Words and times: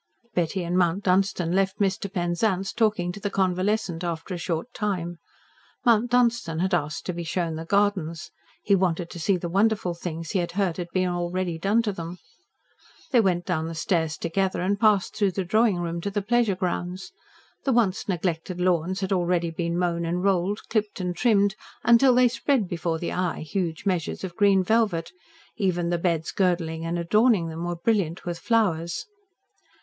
Betty 0.33 0.63
and 0.63 0.75
Mount 0.75 1.03
Dunstan 1.03 1.51
left 1.51 1.77
Mr. 1.77 2.11
Penzance 2.11 2.73
talking 2.73 3.11
to 3.11 3.19
the 3.19 3.29
convalescent 3.29 4.03
after 4.03 4.33
a 4.33 4.37
short 4.39 4.73
time. 4.73 5.19
Mount 5.85 6.09
Dunstan 6.09 6.57
had 6.57 6.73
asked 6.73 7.05
to 7.05 7.13
be 7.13 7.23
shown 7.23 7.53
the 7.55 7.65
gardens. 7.65 8.31
He 8.63 8.73
wanted 8.73 9.11
to 9.11 9.19
see 9.19 9.37
the 9.37 9.47
wonderful 9.47 9.93
things 9.93 10.31
he 10.31 10.39
had 10.39 10.53
heard 10.53 10.77
had 10.77 10.89
been 10.91 11.07
already 11.07 11.59
done 11.59 11.83
to 11.83 11.91
them. 11.91 12.17
They 13.11 13.21
went 13.21 13.45
down 13.45 13.67
the 13.67 13.75
stairs 13.75 14.17
together 14.17 14.59
and 14.61 14.79
passed 14.79 15.15
through 15.15 15.33
the 15.33 15.43
drawing 15.45 15.77
room 15.77 15.97
into 15.97 16.09
the 16.09 16.23
pleasure 16.23 16.55
grounds. 16.55 17.11
The 17.63 17.71
once 17.71 18.09
neglected 18.09 18.59
lawns 18.59 19.01
had 19.01 19.13
already 19.13 19.51
been 19.51 19.77
mown 19.77 20.03
and 20.03 20.23
rolled, 20.23 20.67
clipped 20.67 20.99
and 20.99 21.15
trimmed, 21.15 21.53
until 21.83 22.15
they 22.15 22.27
spread 22.27 22.67
before 22.67 22.97
the 22.97 23.13
eye 23.13 23.41
huge 23.41 23.85
measures 23.85 24.23
of 24.23 24.35
green 24.35 24.63
velvet; 24.63 25.11
even 25.57 25.91
the 25.91 25.99
beds 25.99 26.31
girdling 26.31 26.85
and 26.87 26.97
adorning 26.97 27.49
them 27.49 27.65
were 27.65 27.75
brilliant 27.75 28.25
with 28.25 28.39
flowers. 28.39 29.05